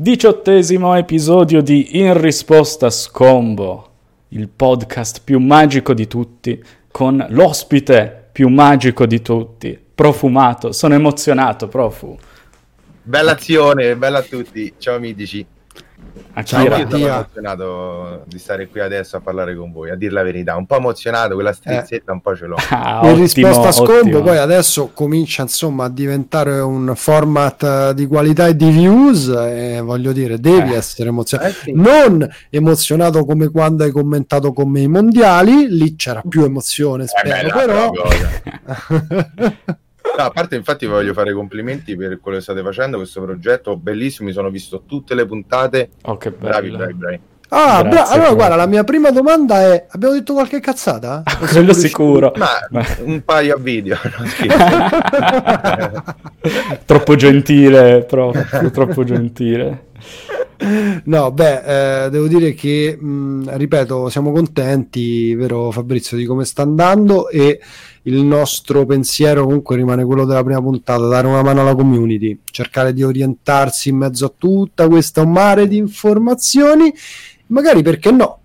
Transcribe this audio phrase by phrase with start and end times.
[0.00, 3.90] Diciottesimo episodio di In risposta scombo,
[4.28, 10.70] il podcast più magico di tutti, con l'ospite più magico di tutti, profumato.
[10.70, 12.16] Sono emozionato, profu.
[13.02, 14.72] Bella azione, bella a tutti.
[14.78, 15.44] Ciao Midici.
[16.44, 20.56] Ciao, sono emozionato di stare qui adesso a parlare con voi, a dire la verità,
[20.56, 22.14] un po' emozionato, quella strizzetta eh.
[22.14, 22.56] un po' ce l'ho.
[22.70, 28.46] Ah, in risposta a scombo, poi adesso comincia insomma a diventare un format di qualità
[28.46, 30.76] e di views e voglio dire, devi eh.
[30.76, 31.50] essere emozionato.
[31.50, 31.72] Eh, sì.
[31.74, 37.08] Non emozionato come quando hai commentato con me i mondiali, lì c'era più emozione, eh,
[37.08, 37.90] spero, però...
[40.16, 44.28] No, a parte infatti voglio fare complimenti per quello che state facendo, questo progetto bellissimo,
[44.28, 45.90] mi sono visto tutte le puntate.
[46.02, 46.48] Oh, che bello.
[46.48, 47.20] Bravi, bravi, bravi.
[47.50, 51.22] Ah, bra- allora guarda, la mia prima domanda è: abbiamo detto qualche cazzata?
[51.24, 52.32] Ah, quello sicuro.
[52.36, 52.48] Ma
[53.04, 53.96] un paio a video.
[56.84, 59.86] troppo gentile, proprio, troppo gentile.
[61.04, 66.62] No, beh, eh, devo dire che, mh, ripeto, siamo contenti, vero Fabrizio, di come sta
[66.62, 67.60] andando e
[68.02, 72.92] il nostro pensiero comunque rimane quello della prima puntata, dare una mano alla community, cercare
[72.92, 76.92] di orientarsi in mezzo a tutta questa mare di informazioni,
[77.48, 78.38] magari perché no,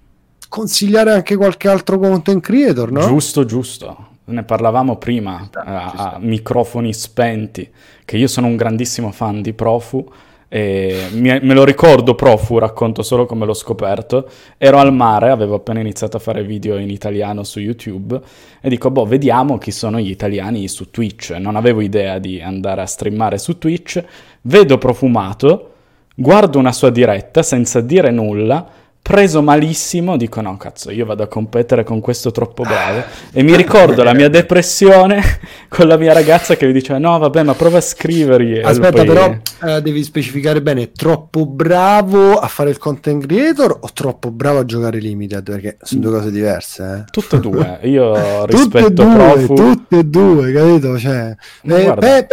[0.47, 3.07] consigliare anche qualche altro content creator, no?
[3.07, 4.07] Giusto, giusto.
[4.25, 7.67] Ne parlavamo prima a, a microfoni spenti,
[8.05, 10.07] che io sono un grandissimo fan di Profu
[10.55, 14.29] e me lo ricordo profu, racconto solo come l'ho scoperto.
[14.59, 18.21] Ero al mare, avevo appena iniziato a fare video in italiano su YouTube
[18.61, 21.31] e dico, boh, vediamo chi sono gli italiani su Twitch.
[21.31, 24.03] Non avevo idea di andare a streamare su Twitch.
[24.41, 25.71] Vedo profumato,
[26.13, 28.69] guardo una sua diretta senza dire nulla
[29.03, 33.53] preso malissimo, dico no cazzo, io vado a competere con questo troppo bravo e mi
[33.53, 35.21] ricordo la mia depressione
[35.67, 38.59] con la mia ragazza che mi diceva no vabbè ma prova a scrivergli.
[38.59, 39.05] Aspetta poi...
[39.05, 44.59] però eh, devi specificare bene, troppo bravo a fare il content creator o troppo bravo
[44.59, 46.83] a giocare limited perché sono due cose diverse.
[46.83, 47.11] Eh?
[47.11, 49.53] Tutte e due, io rispetto tutte e due, Profu...
[49.53, 50.97] Tutte e due, capito?
[50.97, 51.93] Cioè, eh, beh,
[52.25, 52.27] beh,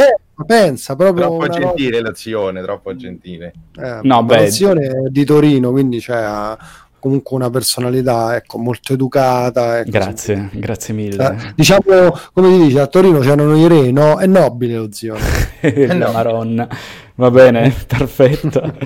[0.44, 2.08] pensa proprio troppo gentile roba...
[2.08, 6.56] l'azione troppo gentile eh, no beh l'azione di Torino quindi c'è cioè,
[7.00, 10.58] comunque una personalità ecco, molto educata ecco, grazie così.
[10.60, 14.18] grazie mille eh, diciamo come ti dice a Torino c'erano i re no?
[14.18, 15.16] è nobile lo zio
[15.60, 16.12] eh no.
[16.12, 16.68] maronna
[17.14, 18.76] va bene perfetto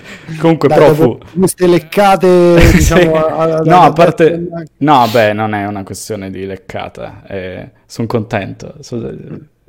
[0.41, 3.09] comunque Dai, profu queste leccate diciamo, sì.
[3.09, 4.49] a, a, no a parte
[4.79, 8.97] no beh non è una questione di leccata eh, sono contento so,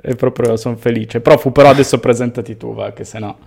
[0.08, 1.20] e proprio sono felice.
[1.20, 3.38] Profu, però adesso presentati tu, va, che se no...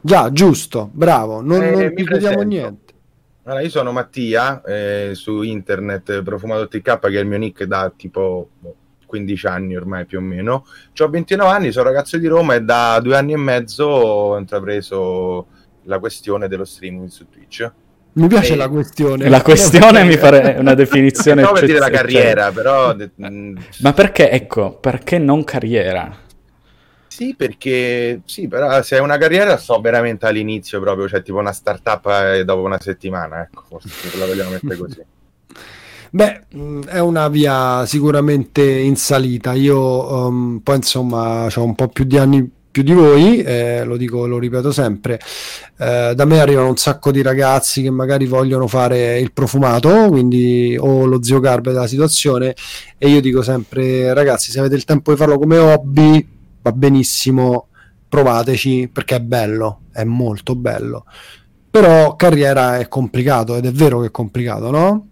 [0.00, 2.94] Già, giusto, bravo, non, eh, non ti chiediamo niente.
[3.42, 7.92] Allora, io sono Mattia, eh, su internet Profumato TK, che è il mio nick da
[7.94, 8.50] tipo
[9.04, 10.64] 15 anni ormai più o meno.
[10.96, 15.46] Ho 29 anni, sono ragazzo di Roma e da due anni e mezzo ho intrapreso
[15.84, 17.68] la questione dello streaming su Twitch.
[18.16, 18.56] Mi piace e...
[18.56, 19.28] la questione.
[19.28, 21.42] La questione mi pare una definizione.
[21.42, 22.94] non per dire la carriera, però.
[23.16, 26.24] Ma perché, ecco, perché non carriera?
[27.08, 31.52] Sì, perché sì, però se è una carriera sto veramente all'inizio proprio, cioè tipo una
[31.52, 35.04] startup eh, dopo una settimana, ecco, forse se la vogliamo mettere così.
[36.10, 36.46] Beh,
[36.86, 39.52] è una via sicuramente in salita.
[39.52, 43.96] Io um, poi insomma ho un po' più di anni più di voi, eh, lo
[43.96, 45.18] dico, lo ripeto sempre,
[45.78, 50.76] eh, da me arrivano un sacco di ragazzi che magari vogliono fare il profumato, quindi
[50.78, 52.54] o lo zio Garbe della situazione,
[52.98, 56.28] e io dico sempre, ragazzi, se avete il tempo di farlo come hobby,
[56.60, 57.68] va benissimo,
[58.10, 61.06] provateci perché è bello, è molto bello.
[61.70, 65.06] Però carriera è complicato ed è vero che è complicato, no?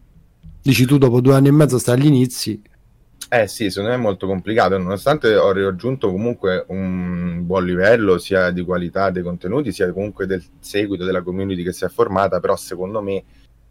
[0.61, 2.61] Dici tu dopo due anni e mezzo stai agli inizi,
[3.31, 8.51] eh sì, secondo me è molto complicato, nonostante ho raggiunto comunque un buon livello sia
[8.51, 12.55] di qualità dei contenuti, sia comunque del seguito della community che si è formata, però
[12.55, 13.25] secondo me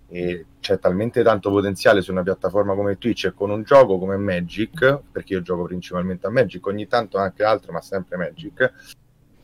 [0.10, 4.18] eh, c'è talmente tanto potenziale su una piattaforma come Twitch e con un gioco come
[4.18, 8.74] Magic, perché io gioco principalmente a Magic, ogni tanto anche altro, ma sempre Magic,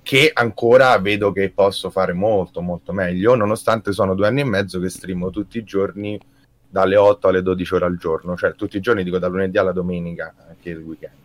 [0.02, 4.80] che ancora vedo che posso fare molto molto meglio, nonostante sono due anni e mezzo
[4.80, 6.20] che streamo tutti i giorni
[6.70, 9.72] dalle 8 alle 12 ore al giorno, cioè tutti i giorni, dico da lunedì alla
[9.72, 11.18] domenica, anche il weekend.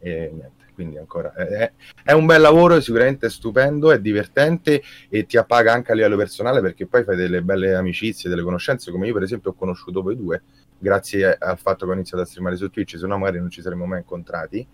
[0.00, 1.72] E niente, quindi ancora è,
[2.02, 6.60] è un bel lavoro, sicuramente stupendo, è divertente e ti appaga anche a livello personale
[6.60, 10.16] perché poi fai delle belle amicizie, delle conoscenze, come io per esempio ho conosciuto voi
[10.16, 10.42] due,
[10.78, 13.62] grazie al fatto che ho iniziato a streamare su Twitch, se no magari non ci
[13.62, 14.66] saremmo mai incontrati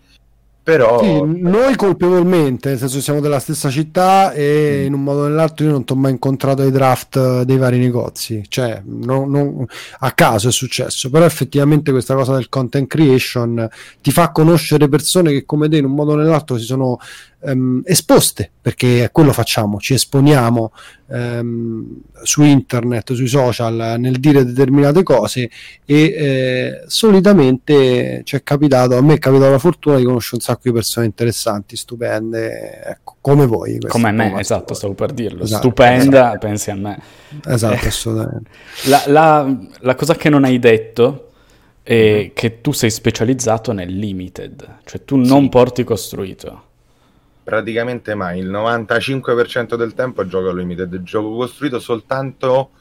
[0.63, 4.85] però sì, noi colpevolmente nel senso siamo della stessa città e mm.
[4.85, 7.79] in un modo o nell'altro io non ti ho mai incontrato ai draft dei vari
[7.79, 9.65] negozi cioè non, non,
[9.99, 13.67] a caso è successo però effettivamente questa cosa del content creation
[14.01, 16.99] ti fa conoscere persone che come te in un modo o nell'altro si sono
[17.39, 20.71] um, esposte perché quello facciamo ci esponiamo
[21.11, 25.49] ehm, su internet, sui social, nel dire determinate cose
[25.85, 30.41] e eh, solitamente ci è capitato, a me è capitato la fortuna di conoscere un
[30.41, 33.79] sacco di persone interessanti, stupende, ecco, come voi.
[33.79, 36.37] Come me, esatto, stavo per dirlo, esatto, stupenda, esatto.
[36.47, 37.01] pensi a me.
[37.45, 38.49] Esatto, eh, assolutamente.
[38.85, 41.31] La, la, la cosa che non hai detto
[41.83, 42.33] è mm.
[42.33, 46.69] che tu sei specializzato nel limited, cioè tu non porti costruito.
[47.43, 52.71] Praticamente mai, il 95% del tempo gioco a limited, gioco costruito soltanto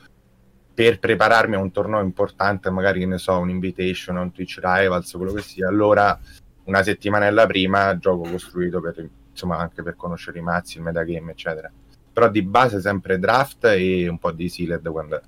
[0.74, 5.12] per prepararmi a un torneo importante, magari che ne so, un invitation, un Twitch Rivals,
[5.12, 6.18] quello che sia, allora
[6.64, 11.70] una settimanella prima gioco costruito per, insomma, anche per conoscere i mazzi, il metagame, eccetera.
[12.12, 15.20] Però di base sempre draft e un po' di sealed quando.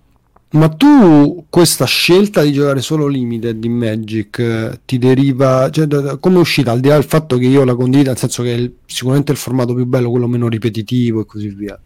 [0.52, 6.36] Ma tu questa scelta di giocare solo limited in Magic eh, ti deriva, cioè, come
[6.36, 6.72] è uscita?
[6.72, 9.32] Al di là del fatto che io la condivido, nel senso che è il, sicuramente
[9.32, 11.80] il formato più bello, quello meno ripetitivo e così via.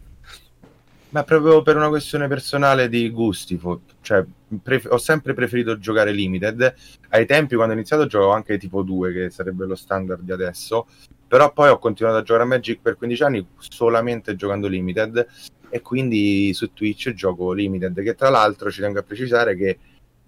[1.09, 3.57] Ma proprio per una questione personale di gusti,
[4.01, 4.25] cioè,
[4.61, 6.75] pref- ho sempre preferito giocare limited.
[7.09, 10.87] Ai tempi, quando ho iniziato, giocavo anche tipo 2, che sarebbe lo standard di adesso.
[11.25, 15.25] Però poi ho continuato a giocare a Magic per 15 anni solamente giocando limited
[15.69, 19.77] e quindi su Twitch gioco Limited, che tra l'altro ci tengo a precisare che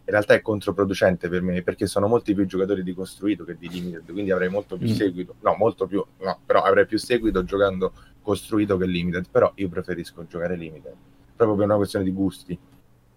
[0.09, 3.69] in realtà è controproducente per me perché sono molti più giocatori di costruito che di
[3.69, 4.93] limited quindi avrei molto più mm.
[4.93, 7.93] seguito no molto più no però avrei più seguito giocando
[8.23, 10.93] costruito che limited però io preferisco giocare limited
[11.35, 12.57] proprio per una questione di gusti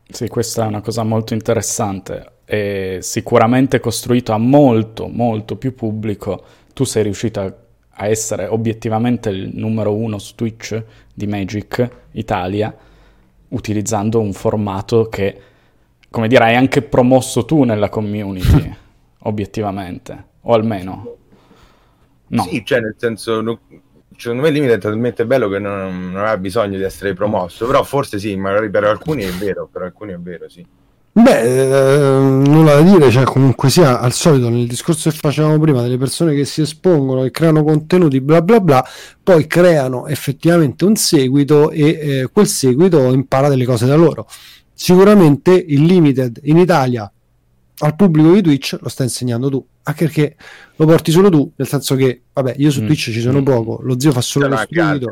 [0.06, 6.44] sì questa è una cosa molto interessante e sicuramente costruito a molto molto più pubblico
[6.74, 7.54] tu sei riuscito a
[7.94, 12.74] a essere obiettivamente il numero uno su Twitch di Magic Italia,
[13.48, 15.40] utilizzando un formato che,
[16.10, 18.74] come dire, hai anche promosso tu nella community,
[19.24, 21.16] obiettivamente, o almeno.
[22.28, 22.42] No.
[22.44, 23.60] Sì, cioè nel senso,
[24.16, 27.66] secondo me il limite è talmente bello che non, non ha bisogno di essere promosso,
[27.66, 30.66] però forse sì, magari per alcuni è vero, per alcuni è vero, sì.
[31.14, 35.82] Beh, eh, nulla da dire, cioè comunque sia al solito nel discorso che facevamo prima
[35.82, 38.82] delle persone che si espongono, che creano contenuti, bla bla bla,
[39.22, 41.82] poi creano effettivamente un seguito e
[42.22, 44.26] eh, quel seguito impara delle cose da loro.
[44.72, 47.12] Sicuramente il limited in Italia
[47.78, 50.36] al pubblico di Twitch lo stai insegnando tu, anche perché
[50.76, 52.86] lo porti solo tu, nel senso che, vabbè, io su mm.
[52.86, 53.44] Twitch ci sono mm.
[53.44, 55.10] poco, lo zio fa solo lo stupido.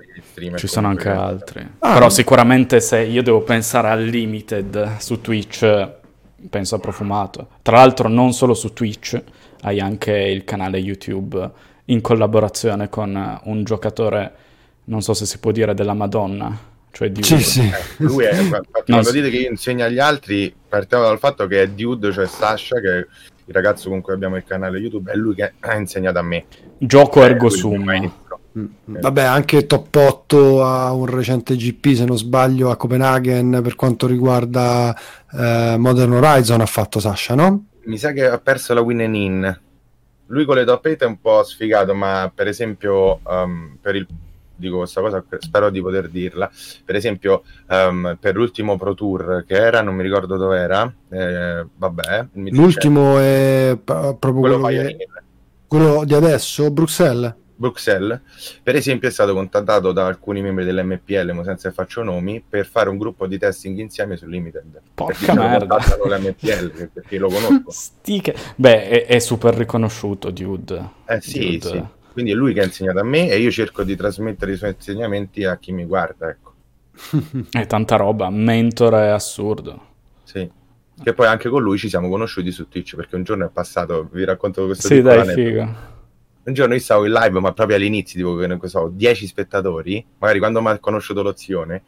[0.56, 1.66] Ci sono anche altri.
[1.80, 5.88] Ah, Però sicuramente se io devo pensare al limited su Twitch,
[6.48, 7.48] penso a Profumato.
[7.62, 9.20] Tra l'altro non solo su Twitch,
[9.62, 11.50] hai anche il canale YouTube
[11.86, 14.32] in collaborazione con un giocatore,
[14.84, 17.26] non so se si può dire, della Madonna cioè Dude.
[17.26, 17.60] Sì, sì.
[17.60, 18.48] Eh, lui è,
[18.84, 19.12] quando so.
[19.12, 22.98] dite che io insegno agli altri, partiamo dal fatto che è Dude, cioè Sasha, che
[22.98, 23.06] è
[23.44, 26.44] il ragazzo con cui abbiamo il canale YouTube, è lui che ha insegnato a me.
[26.78, 28.12] Gioco ergo sum.
[28.58, 28.66] Mm.
[28.84, 34.08] Vabbè, anche top 8 a un recente GP, se non sbaglio, a Copenaghen per quanto
[34.08, 34.96] riguarda
[35.32, 37.66] eh, Modern Horizon ha fatto Sasha, no?
[37.84, 39.60] Mi sa che ha perso la win and in.
[40.26, 44.06] Lui con le top 8 è un po' sfigato, ma per esempio um, per il
[44.60, 46.48] dico questa cosa, spero di poter dirla.
[46.84, 51.66] Per esempio, um, per l'ultimo Pro Tour che era, non mi ricordo dove era, eh,
[51.74, 52.26] vabbè.
[52.32, 55.08] L'ultimo è proprio quello, quello, che...
[55.66, 57.34] quello di adesso, Bruxelles.
[57.60, 58.22] Bruxelles,
[58.62, 62.64] per esempio, è stato contattato da alcuni membri dell'MPL, ma senza che faccio nomi, per
[62.64, 64.80] fare un gruppo di testing insieme su Limited.
[64.94, 65.76] Porca merda!
[65.76, 67.68] l'MPL, perché lo conosco.
[67.68, 68.34] Stiche.
[68.56, 70.88] Beh, è, è, super riconosciuto, Dude.
[71.04, 71.68] Eh sì, Dude.
[71.68, 71.84] sì.
[72.20, 74.74] Quindi è lui che ha insegnato a me e io cerco di trasmettere i suoi
[74.76, 76.52] insegnamenti a chi mi guarda, ecco.
[77.50, 79.86] è tanta roba, mentore è assurdo.
[80.24, 80.46] Sì.
[81.02, 84.10] Che poi anche con lui ci siamo conosciuti su Twitch perché un giorno è passato,
[84.12, 85.62] vi racconto questo Sì, dai, figo.
[86.42, 90.04] Un giorno io stavo in live, ma proprio all'inizio, tipo che ne so, 10 spettatori,
[90.18, 91.84] magari quando mi ha conosciuto l'opzione.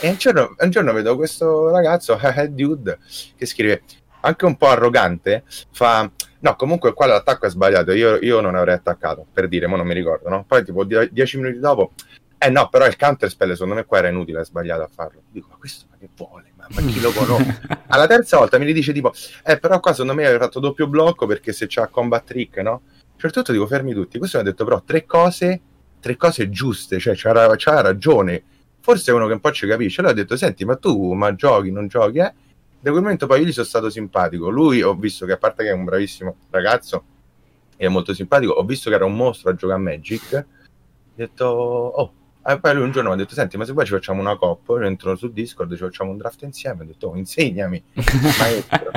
[0.00, 2.18] E un giorno, un giorno vedo questo ragazzo,
[2.50, 2.98] dude,
[3.36, 3.82] che scrive
[4.22, 6.10] anche un po' arrogante, fa
[6.40, 9.86] No, comunque qua l'attacco è sbagliato, io, io non avrei attaccato, per dire, ma non
[9.86, 10.44] mi ricordo, no?
[10.46, 11.92] Poi tipo die- dieci minuti dopo,
[12.42, 15.20] eh no, però il counter spell secondo me qua era inutile, è sbagliato a farlo.
[15.30, 16.52] Dico, ma questo ma che vuole?
[16.56, 17.60] Ma, ma chi lo conosce?
[17.88, 19.12] Alla terza volta mi dice tipo,
[19.44, 22.80] eh però qua secondo me hai fatto doppio blocco perché se c'ha combat trick, no?
[23.16, 24.16] Certo tutto dico, fermi tutti.
[24.16, 25.60] Questo mi ha detto però tre cose,
[26.00, 28.42] tre cose giuste, cioè c'ha, c'ha ragione.
[28.80, 30.00] Forse uno che un po' ci capisce.
[30.00, 32.32] Allora ha detto, senti, ma tu ma giochi, non giochi, eh?
[32.80, 34.48] Da quel momento poi io gli sono stato simpatico.
[34.48, 37.04] Lui ho visto che a parte che è un bravissimo ragazzo
[37.76, 40.34] e è molto simpatico, ho visto che era un mostro a giocare a Magic.
[40.34, 43.84] Ho detto, oh, E poi lui un giorno mi ha detto: Senti, ma se poi
[43.84, 46.82] ci facciamo una coppa, io entro su Discord, ci facciamo un draft insieme.
[46.82, 48.90] Ho detto: oh, insegnami, maestro.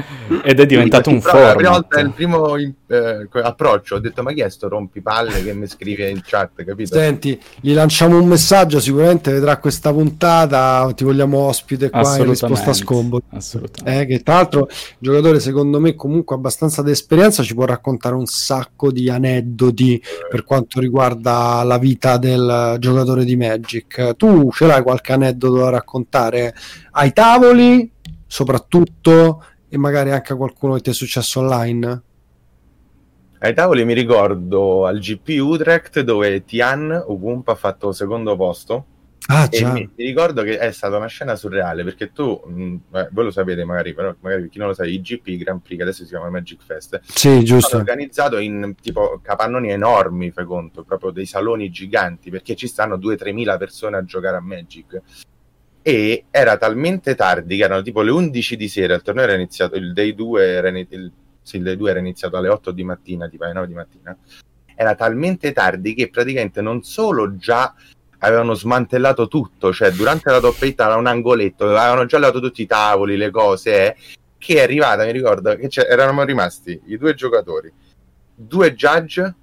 [0.44, 1.48] Ed è diventato un format.
[1.48, 5.54] La prima volta il primo eh, approccio, ho detto: Ma chi è sto rompipalle che
[5.54, 6.64] mi scrive in chat?
[6.64, 6.96] Capito?
[6.96, 8.80] Senti, gli lanciamo un messaggio.
[8.80, 10.90] Sicuramente vedrà questa puntata.
[10.96, 13.22] Ti vogliamo ospite qua in risposta a scombo.
[13.30, 14.02] Assolutamente.
[14.02, 14.70] Eh, che tra l'altro,
[15.00, 20.02] giocatore, secondo me, comunque abbastanza di esperienza, ci può raccontare un sacco di aneddoti eh.
[20.30, 24.16] per quanto riguarda la vita del giocatore di di Magic.
[24.16, 26.54] Tu ce l'hai qualche aneddoto da raccontare
[26.92, 27.92] ai tavoli,
[28.26, 32.04] soprattutto, e magari anche a qualcuno che ti è successo online?
[33.40, 38.86] Ai tavoli mi ricordo al GP Utrecht dove Tian Ugumpa ha fatto secondo posto
[39.28, 39.72] Ah, già.
[39.72, 43.32] Mi, mi, ricordo che è stata una scena surreale perché tu, mh, eh, voi lo
[43.32, 46.10] sapete magari, però magari chi non lo sa, i GP Grand Prix, che adesso si
[46.10, 47.78] chiama Magic Fest, sì, giusto.
[47.78, 53.34] organizzato in tipo capannoni enormi, fai conto, proprio dei saloni giganti perché ci stanno 2-3
[53.34, 55.02] mila persone a giocare a Magic.
[55.86, 59.76] E era talmente tardi che erano tipo le 11 di sera, il torneo era iniziato,
[59.76, 61.12] il day 2 era, il,
[61.42, 64.18] sì, il day 2 era iniziato alle 8 di mattina, tipo alle 9 di mattina.
[64.76, 67.74] Era talmente tardi che praticamente non solo già
[68.24, 72.66] avevano smantellato tutto, cioè durante la doppietta era un angoletto, avevano già levato tutti i
[72.66, 73.96] tavoli, le cose, eh,
[74.38, 77.72] che è arrivata, mi ricordo, che erano rimasti i due giocatori,
[78.34, 79.36] due judge,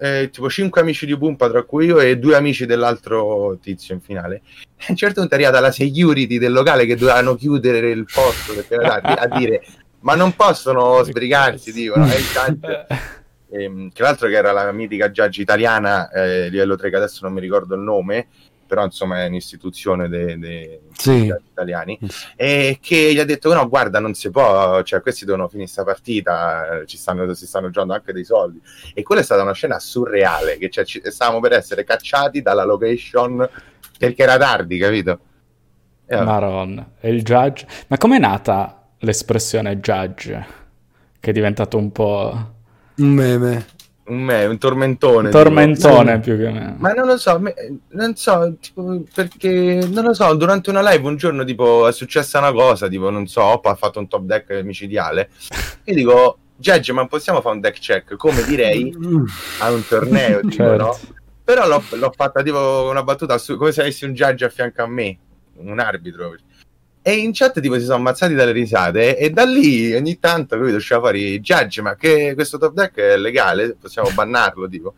[0.00, 4.00] eh, tipo cinque amici di Pumpa, tra cui io e due amici dell'altro tizio in
[4.00, 4.42] finale.
[4.80, 8.54] A un certo punto è arrivata la security del locale che dovevano chiudere il posto
[8.54, 9.60] perché a dire
[10.00, 12.86] ma non possono sbrigarsi, dicono, e il judge
[13.50, 17.32] ehm, che l'altro che era la mitica judge italiana, eh, livello 3, che adesso non
[17.32, 18.28] mi ricordo il nome,
[18.68, 21.32] però insomma è un'istituzione dei de, sì.
[21.50, 21.98] italiani,
[22.36, 25.84] e che gli ha detto no guarda non si può, cioè questi devono finire questa
[25.84, 28.60] partita, ci stanno, si stanno giocando anche dei soldi.
[28.92, 32.64] E quella è stata una scena surreale, che cioè, ci, stavamo per essere cacciati dalla
[32.64, 33.48] location
[33.98, 35.18] perché era tardi, capito?
[36.06, 37.66] Eh, Maron, e il judge...
[37.88, 40.46] Ma com'è nata l'espressione judge?
[41.18, 42.57] Che è diventato un po'
[42.98, 43.66] Un meme.
[44.04, 45.26] Un meme, un tormentone.
[45.26, 46.76] Un tormentone più che meme.
[46.78, 47.54] Ma non lo so, me,
[47.90, 52.38] non so, tipo, perché non lo so, durante una live un giorno tipo è successa
[52.38, 55.30] una cosa, tipo non so, Oppa ha fatto un top deck micidiale.
[55.84, 58.16] Io dico, Judge, ma possiamo fare un deck check?
[58.16, 58.92] Come direi
[59.60, 60.84] a un torneo, tipo, certo.
[60.84, 60.98] no?
[61.44, 64.82] Però l'ho, l'ho, fatta tipo una battuta su, come se avessi un judge a fianco
[64.82, 65.18] a me,
[65.58, 66.34] un arbitro.
[67.08, 70.76] E in chat tipo si sono ammazzati dalle risate e da lì ogni tanto capito,
[70.76, 74.92] usciva fuori Judge, ma che questo top deck è legale, possiamo bannarlo tipo.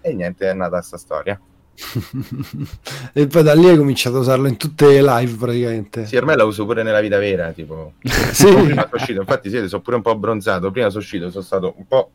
[0.00, 1.40] E niente, è nata questa storia.
[3.12, 6.06] e poi da lì hai cominciato a usarlo in tutte le live praticamente.
[6.06, 7.94] Sì, ormai la uso pure nella vita vera, tipo.
[8.30, 8.54] sì.
[8.54, 11.74] Prima sono uscito, infatti siete, sono pure un po' abbronzato, prima sono uscito, sono stato
[11.76, 12.12] un po'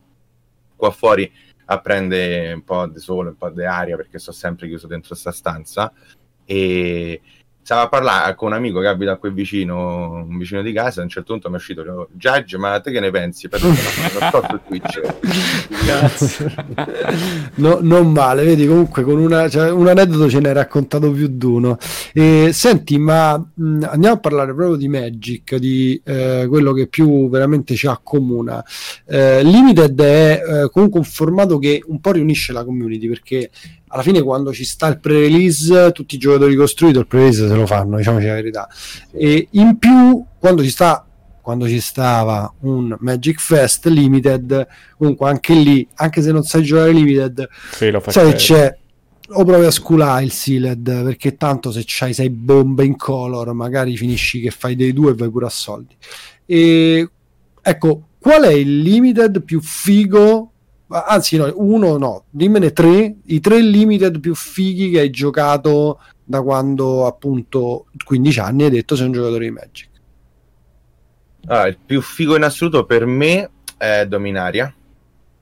[0.78, 1.30] qua fuori
[1.66, 5.10] a prendere un po' di sole, un po' di aria perché sto sempre chiuso dentro
[5.10, 5.92] questa stanza
[6.46, 7.22] e
[7.64, 11.04] stava a parlare con un amico che abita qui vicino, un vicino di casa, a
[11.04, 13.48] un certo punto mi è uscito, dico, Judge, ma te che ne pensi?
[13.48, 15.02] Per non sto su Twitch.
[17.56, 21.28] no, non male, vedi, comunque con una, cioè, un aneddoto ce ne hai raccontato più
[21.28, 21.78] di uno.
[22.12, 27.30] E, senti, ma mh, andiamo a parlare proprio di Magic, di eh, quello che più
[27.30, 28.62] veramente ci accomuna.
[29.08, 33.50] Eh, Limited è eh, comunque un formato che un po' riunisce la community, perché
[33.94, 37.68] alla fine quando ci sta il pre-release tutti i giocatori costruiti il pre-release se lo
[37.68, 38.68] fanno diciamoci la verità.
[39.12, 41.06] E in più quando ci sta
[41.42, 46.92] quando ci stava un Magic Fest Limited comunque anche lì anche se non sai giocare
[46.92, 48.78] Limited sì, sai che c'è
[49.36, 53.96] o provi a sculare il Sealed perché tanto se c'hai sei bombe in color magari
[53.96, 55.96] finisci che fai dei due e vai pure a soldi.
[56.46, 57.10] E
[57.62, 60.53] ecco qual è il limited più figo
[61.02, 66.42] anzi no, uno no, dimmene tre, i tre limited più fighi che hai giocato da
[66.42, 69.90] quando appunto 15 anni hai detto sei un giocatore di Magic.
[71.48, 74.74] Ah, il più figo in assoluto per me è Dominaria,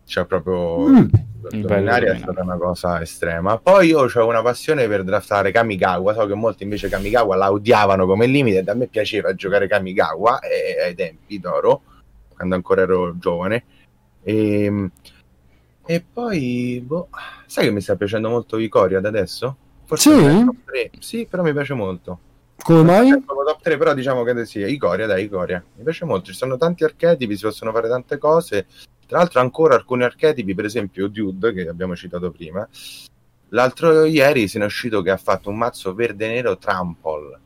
[0.06, 1.06] cioè proprio mm.
[1.50, 3.58] Dominaria è stata una cosa estrema.
[3.58, 8.06] Poi io ho una passione per draftare Kamigawa, so che molti invece Kamigawa la odiavano
[8.06, 11.82] come limited, a me piaceva giocare Kamigawa eh, ai tempi d'oro,
[12.36, 13.64] quando ancora ero giovane.
[14.24, 14.92] E, ehm,
[15.94, 17.10] e poi, boh,
[17.46, 19.58] sai che mi sta piacendo molto Vicoria da adesso?
[19.84, 20.90] Forse sì?
[21.00, 22.20] sì, però mi piace molto.
[22.64, 23.10] Come mai?
[23.10, 25.62] Top 3, però diciamo che sì, Icoria, dai, Icoria.
[25.76, 28.68] Mi piace molto, ci sono tanti archetipi, si possono fare tante cose.
[29.06, 32.66] Tra l'altro ancora alcuni archetipi, per esempio Dude, che abbiamo citato prima.
[33.50, 37.40] L'altro ieri se ne è uscito che ha fatto un mazzo verde-nero Trample,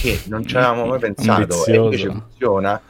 [0.00, 2.80] che non ci avevamo mai pensato, e invece funziona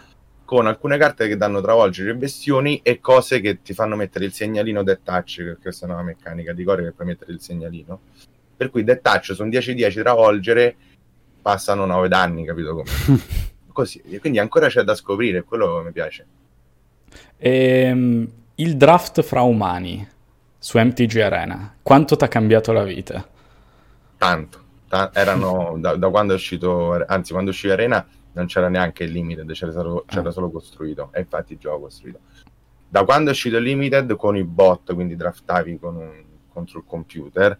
[0.48, 4.82] con alcune carte che danno travolgere bestioni e cose che ti fanno mettere il segnalino
[4.82, 8.00] dead touch, perché questa è una meccanica di core che puoi mettere il segnalino.
[8.56, 8.82] Per cui
[9.20, 10.74] su un 10-10 travolgere
[11.42, 12.90] passano 9 danni, capito come?
[13.70, 16.26] Così, quindi ancora c'è da scoprire, quello mi piace.
[17.36, 20.08] Ehm, il draft fra umani
[20.56, 23.28] su MTG Arena, quanto ti ha cambiato la vita?
[24.16, 28.02] Tanto, ta- erano da, da, quando è uscito, anzi quando uscì Arena
[28.38, 30.32] non c'era neanche il limited, c'era solo, c'era ah.
[30.32, 32.20] solo costruito, e infatti il gioco costruito.
[32.88, 36.84] Da quando è uscito il limited con i bot, quindi draftavi con un, contro il
[36.86, 37.58] computer,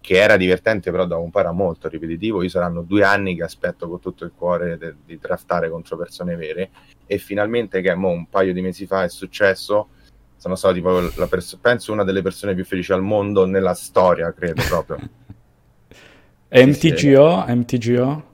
[0.00, 2.42] che era divertente, però dopo un po' era molto ripetitivo.
[2.42, 6.36] Io saranno due anni che aspetto con tutto il cuore de- di draftare contro persone
[6.36, 6.70] vere.
[7.06, 9.88] E finalmente, che mo, un paio di mesi fa è successo,
[10.36, 14.32] sono stato tipo la pers- penso una delle persone più felici al mondo nella storia,
[14.32, 14.98] credo proprio.
[16.52, 18.29] MTGO, MTGO,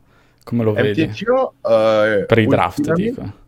[0.46, 1.06] come lo vedi?
[1.06, 3.44] MTGO, uh, per i draft, dico.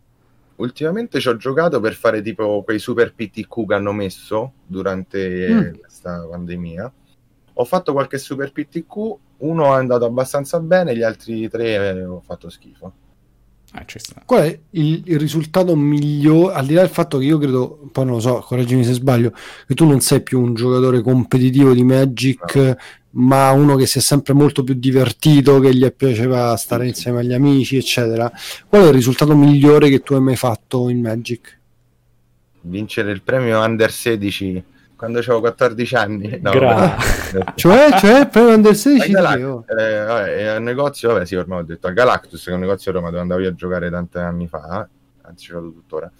[0.56, 5.78] Ultimamente ci ho giocato per fare tipo quei super PTQ che hanno messo durante mm.
[5.78, 6.92] questa pandemia
[7.60, 8.96] ho fatto qualche super PTQ,
[9.38, 12.92] uno è andato abbastanza bene, gli altri tre eh, ho fatto schifo.
[13.74, 13.84] Eh,
[14.24, 16.54] Qual è il, il, risultato migliore?
[16.54, 19.32] Al di là del fatto che io credo, poi non lo so, correggimi se sbaglio,
[19.66, 22.76] che tu non sei più un giocatore competitivo di Magic, no.
[23.10, 27.32] Ma uno che si è sempre molto più divertito, che gli piaceva stare insieme agli
[27.32, 28.30] amici, eccetera.
[28.68, 31.58] Qual è il risultato migliore che tu hai mai fatto in Magic?
[32.60, 34.64] Vincere il premio Under 16
[34.98, 36.40] quando avevo 14 anni.
[36.42, 36.96] No, Gra-
[37.54, 41.86] cioè, cioè, per under 16 Galact- eh, vabbè, al negozio, vabbè, sì, ormai ho detto
[41.86, 44.48] a Galactus, che è un negozio a Roma dove andavo io a giocare tanti anni
[44.48, 44.86] fa,
[45.22, 46.10] anzi ce l'ho tuttora.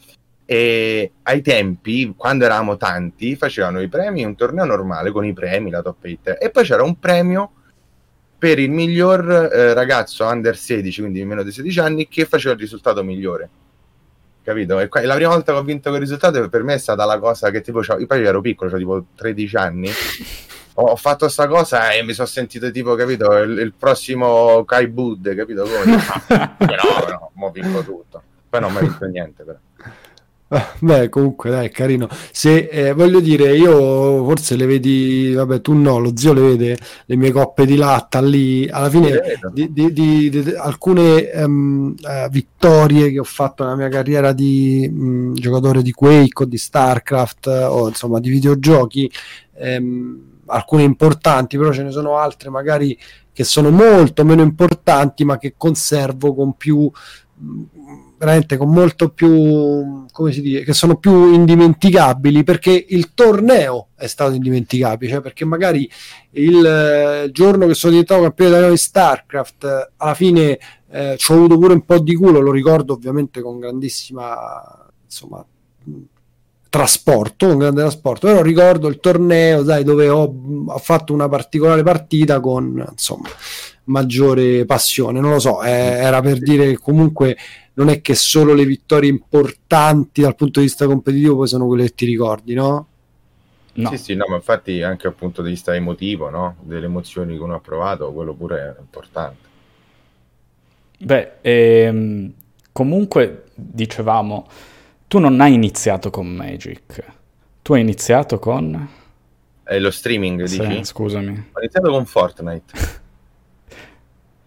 [0.51, 5.71] E ai tempi, quando eravamo tanti, facevano i premi, un torneo normale con i premi,
[5.71, 7.53] la top 8, e poi c'era un premio
[8.39, 12.61] per il miglior eh, ragazzo under 16, quindi meno di 16 anni, che faceva il
[12.61, 13.51] risultato migliore
[14.49, 14.81] capito?
[14.81, 17.19] E qua, la prima volta che ho vinto quel risultato per me è stata la
[17.19, 19.91] cosa che tipo, io poi ero piccolo, cioè tipo 13 anni,
[20.75, 25.35] ho fatto questa cosa e mi sono sentito tipo, capito, il, il prossimo Kai Bud,
[25.35, 25.65] capito?
[25.65, 25.97] Come?
[26.59, 28.23] no, no, mo vinco tutto.
[28.49, 29.59] Poi non mi ha vinto niente però.
[30.81, 32.09] Beh, comunque, dai, carino.
[32.33, 36.79] Se eh, voglio dire, io forse le vedi, vabbè, tu no, lo zio le vede
[37.05, 38.67] le mie coppe di latta lì.
[38.67, 39.21] Alla fine,
[39.53, 44.91] di, di, di, di alcune um, uh, vittorie che ho fatto nella mia carriera di
[44.91, 49.11] um, giocatore di Quake o di StarCraft o insomma di videogiochi,
[49.59, 52.99] um, alcune importanti, però ce ne sono altre magari
[53.35, 56.91] che sono molto meno importanti, ma che conservo con più
[58.19, 64.09] veramente con molto più come si dice che sono più indimenticabili perché il torneo è
[64.09, 65.89] stato indimenticabile cioè perché magari
[66.33, 70.59] il eh, giorno che sono diventato campione italiano di Starcraft alla fine
[70.91, 75.45] eh, ci ho avuto pure un po' di culo lo ricordo ovviamente con grandissima insomma
[76.69, 80.33] trasporto, un grande trasporto, però ricordo il torneo, sai, dove ho,
[80.67, 83.29] ho fatto una particolare partita con, insomma,
[83.89, 87.37] maggiore passione, non lo so, eh, era per dire che comunque
[87.75, 91.85] non è che solo le vittorie importanti dal punto di vista competitivo poi sono quelle
[91.85, 92.87] che ti ricordi, no?
[93.75, 93.91] No.
[93.91, 96.57] Sì, sì, no, ma infatti anche dal punto di vista emotivo, no?
[96.63, 99.47] Delle emozioni che uno ha provato, quello pure è importante.
[100.99, 102.33] Beh, ehm,
[102.73, 104.49] comunque dicevamo,
[105.07, 107.05] tu non hai iniziato con Magic,
[107.63, 108.89] tu hai iniziato con...
[109.63, 110.85] È lo streaming, sì, dici?
[110.85, 111.51] scusami.
[111.53, 112.73] Ho iniziato con Fortnite.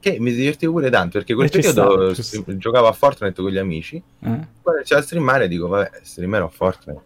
[0.01, 3.57] che mi divertivo pure tanto perché quel eh, periodo sta, giocavo a Fortnite con gli
[3.57, 3.95] amici.
[3.95, 4.47] Eh?
[4.61, 7.01] poi iniziavo a streamare e dico vabbè streamerò Fortnite.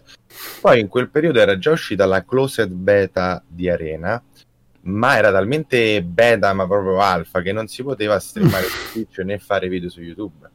[0.61, 4.21] Poi in quel periodo era già uscita la closed beta di Arena
[4.87, 9.37] ma era talmente beta ma proprio alfa che non si poteva streamare su Twitch né
[9.37, 10.49] fare video su YouTube.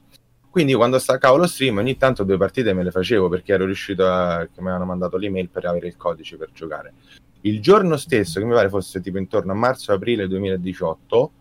[0.51, 4.11] Quindi quando staccavo lo stream ogni tanto due partite me le facevo perché ero riuscito
[4.11, 6.95] a che mi avevano mandato l'email per avere il codice per giocare.
[7.43, 11.33] Il giorno stesso che mi pare fosse tipo intorno a marzo-aprile 2018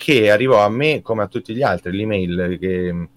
[0.00, 3.08] che arrivò a me come a tutti gli altri l'email che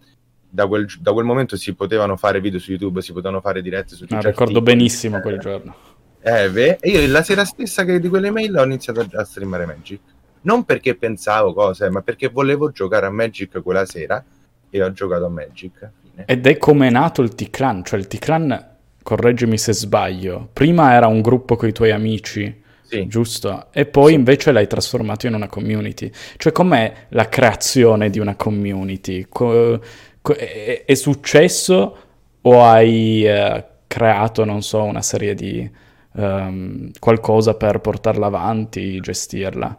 [0.49, 3.95] da quel, da quel momento si potevano fare video su YouTube, si potevano fare dirette
[3.95, 4.25] su Twitch.
[4.25, 5.73] Ah, ricordo benissimo quel giorno.
[6.21, 9.23] Eh, beh, e io la sera stessa che di quelle mail ho iniziato a, a
[9.23, 9.99] streamare Magic.
[10.41, 14.21] Non perché pensavo cose, ma perché volevo giocare a Magic quella sera
[14.69, 15.89] e ho giocato a Magic.
[16.01, 16.25] Fine.
[16.25, 21.07] Ed è come è nato il T-Clan, cioè il T-Clan, correggimi se sbaglio, prima era
[21.07, 22.62] un gruppo con i tuoi amici
[22.93, 23.07] sì.
[23.07, 23.67] giusto?
[23.71, 24.13] E poi sì.
[24.15, 26.11] invece l'hai trasformato in una community.
[26.37, 29.25] Cioè, com'è la creazione di una community?
[29.29, 29.81] Co-
[30.21, 31.97] co- è-, è, successo
[32.41, 35.69] o hai uh, creato, non so, una serie di
[36.13, 39.77] um, qualcosa per portarla avanti, gestirla?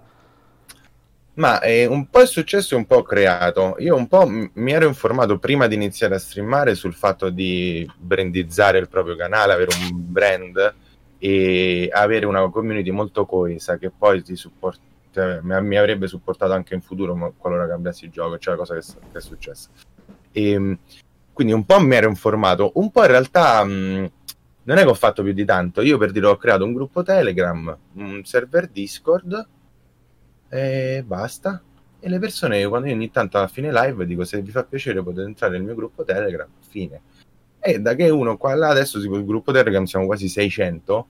[1.37, 3.74] Ma eh, un po' è successo e un po' creato.
[3.79, 7.88] Io un po' m- mi ero informato prima di iniziare a streamare sul fatto di
[7.96, 10.74] brandizzare il proprio canale, avere un brand
[11.24, 14.78] e avere una community molto coesa che poi ti, support-
[15.10, 18.74] cioè, mi, mi, avrebbe supportato anche in futuro qualora cambiassi il gioco, cioè la cosa
[18.74, 19.70] che, che è successa.
[20.30, 20.78] E, ehm,
[21.32, 24.10] quindi un po' mi ero informato, un po' in realtà mh,
[24.64, 25.80] non è che ho fatto più di tanto.
[25.80, 29.48] Io per dire ho creato un gruppo Telegram, un server Discord
[30.50, 31.62] e basta.
[32.00, 35.02] E le persone, quando io ogni tanto alla fine live dico se vi fa piacere
[35.02, 37.00] potete entrare nel mio gruppo Telegram, fine.
[37.64, 41.07] E da che uno qua là adesso tipo, il gruppo Telegram siamo quasi 600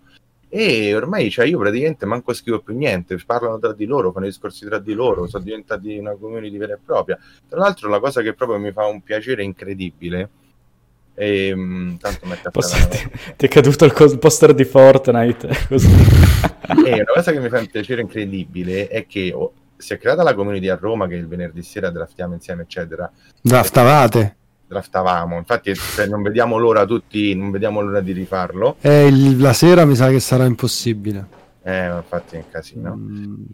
[0.49, 4.65] e ormai cioè, io praticamente manco scrivo più niente, parlano tra di loro, fanno discorsi
[4.65, 7.19] tra di loro, sono diventati una community vera e propria.
[7.49, 10.31] Tra l'altro la cosa che proprio mi fa un piacere incredibile
[11.15, 15.89] e, um, tanto Posso, ti, ti, è caduto il, cos- poster di Fortnite così.
[16.87, 20.23] e una cosa che mi fa un piacere incredibile è che oh, si è creata
[20.23, 25.37] la community a Roma che il venerdì sera draftiamo insieme eccetera draftavate draftavamo.
[25.37, 28.77] Infatti, cioè, non vediamo l'ora tutti, non vediamo l'ora di rifarlo.
[28.81, 31.27] Eh, il, la sera mi sa che sarà impossibile.
[31.63, 32.97] Eh, infatti è un casino.
[32.97, 33.45] Mm.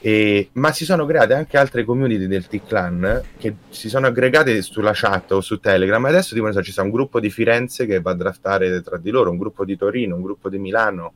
[0.00, 4.92] E, ma si sono create anche altre community del T-Clan che si sono aggregate sulla
[4.94, 6.04] chat o su Telegram.
[6.04, 9.10] Adesso tipo, so, ci sta un gruppo di Firenze che va a draftare tra di
[9.10, 11.12] loro, un gruppo di Torino, un gruppo di Milano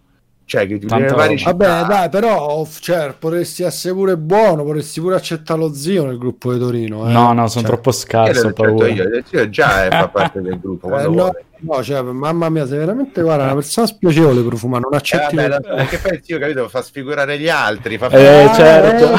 [0.52, 5.72] cioè, che varie Vabbè, dai, però cioè, potresti essere pure buono, potresti pure accettare lo
[5.72, 7.08] zio nel gruppo di Torino.
[7.08, 7.12] Eh?
[7.12, 7.72] No, no, sono cioè...
[7.72, 8.48] troppo scarso.
[8.48, 8.88] Ho paura.
[8.88, 10.94] Io, il zio già fa parte del gruppo.
[10.98, 11.34] Eh, no,
[11.64, 15.36] No, cioè, mamma mia, sei veramente guarda, una persona spiacevole profuma, non accetti...
[15.36, 18.08] Eh, vabbè, perché poi io capito, fa sfigurare gli altri, fa...
[18.08, 19.12] Eh, certo.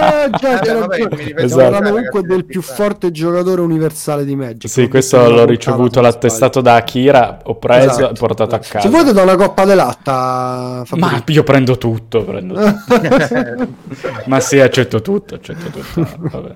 [0.00, 1.82] Eh, già, eh, vabbè, esatto.
[1.82, 4.68] comunque del più forte giocatore universale di Magic.
[4.68, 8.10] Sì, questo l'ho ricevuto l'attestato da Akira, ho preso esatto.
[8.10, 8.80] e portato a casa.
[8.80, 10.84] Se vuoi ti do una coppa di latta.
[10.96, 13.68] Ma io prendo tutto, prendo tutto.
[14.26, 16.08] Ma sì, accetto tutto, accetto tutto.
[16.18, 16.54] Vabbè.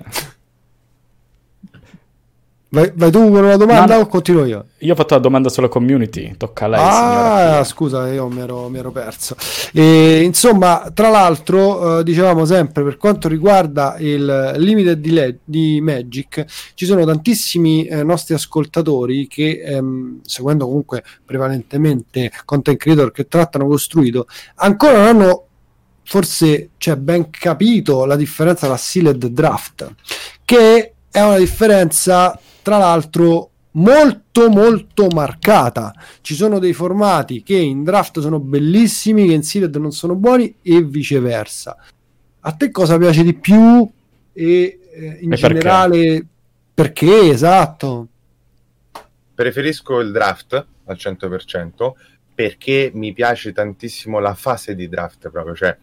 [2.75, 4.65] Vai, vai, tu con una domanda no, o continuo io?
[4.79, 6.79] Io ho fatto la domanda sulla community, tocca a lei.
[6.81, 9.37] Ah, scusa, io mi ero, mi ero perso.
[9.71, 15.79] E, insomma, tra l'altro, eh, dicevamo sempre per quanto riguarda il limited di, le- di
[15.79, 23.29] Magic, ci sono tantissimi eh, nostri ascoltatori che, ehm, seguendo comunque prevalentemente content creator che
[23.29, 25.47] trattano costruito, ancora non hanno
[26.03, 29.95] forse cioè, ben capito la differenza tra sealed draft,
[30.43, 35.93] che è una differenza tra l'altro molto molto marcata.
[36.21, 40.55] Ci sono dei formati che in draft sono bellissimi, che in sealed non sono buoni
[40.63, 41.77] e viceversa.
[42.39, 43.87] A te cosa piace di più
[44.33, 45.97] e eh, in e generale
[46.73, 47.05] perché?
[47.05, 47.29] perché?
[47.29, 48.07] Esatto.
[49.35, 51.91] Preferisco il draft al 100%
[52.33, 55.77] perché mi piace tantissimo la fase di draft proprio, cioè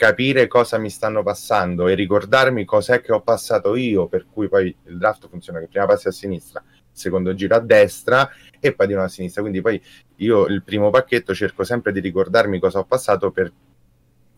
[0.00, 4.74] capire cosa mi stanno passando e ricordarmi cos'è che ho passato io, per cui poi
[4.86, 8.94] il draft funziona che prima passi a sinistra, secondo giro a destra e poi di
[8.94, 9.42] nuovo a sinistra.
[9.42, 9.78] Quindi poi
[10.16, 13.52] io il primo pacchetto cerco sempre di ricordarmi cosa ho passato per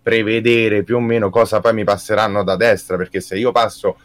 [0.03, 3.99] prevedere più o meno cosa poi mi passeranno da destra, perché se io passo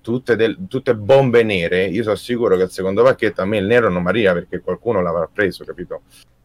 [0.00, 3.66] tutte, del, tutte bombe nere, io sono sicuro che il secondo pacchetto a me il
[3.66, 6.02] nero non arriva perché qualcuno l'avrà preso, capito?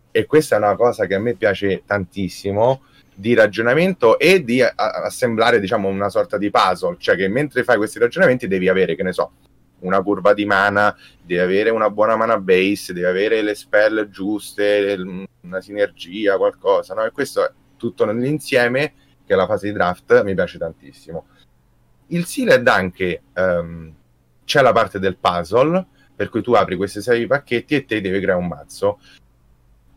[0.09, 2.81] E questa è una cosa che a me piace tantissimo
[3.19, 7.77] di ragionamento e di a- assemblare, diciamo, una sorta di puzzle, cioè che mentre fai
[7.77, 9.31] questi ragionamenti devi avere, che ne so,
[9.79, 14.95] una curva di mana, devi avere una buona mana base, devi avere le spell giuste,
[15.41, 17.05] una sinergia, qualcosa, no?
[17.05, 18.93] E questo è tutto nell'insieme
[19.25, 21.25] che la fase di draft mi piace tantissimo.
[22.07, 23.93] Il sealed anche um,
[24.45, 28.19] c'è la parte del puzzle, per cui tu apri questi sei pacchetti e te devi
[28.19, 28.99] creare un mazzo